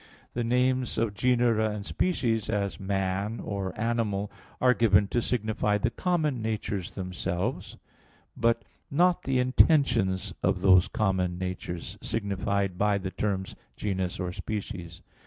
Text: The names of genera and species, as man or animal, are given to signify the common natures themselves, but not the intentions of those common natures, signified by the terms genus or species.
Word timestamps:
The 0.33 0.43
names 0.43 0.97
of 0.97 1.13
genera 1.13 1.69
and 1.69 1.85
species, 1.85 2.49
as 2.49 2.79
man 2.79 3.39
or 3.39 3.71
animal, 3.79 4.31
are 4.59 4.73
given 4.73 5.07
to 5.09 5.21
signify 5.21 5.77
the 5.77 5.91
common 5.91 6.41
natures 6.41 6.95
themselves, 6.95 7.77
but 8.35 8.65
not 8.89 9.21
the 9.25 9.37
intentions 9.37 10.33
of 10.41 10.61
those 10.61 10.87
common 10.87 11.37
natures, 11.37 11.99
signified 12.01 12.79
by 12.79 12.97
the 12.97 13.11
terms 13.11 13.55
genus 13.77 14.19
or 14.19 14.33
species. 14.33 15.03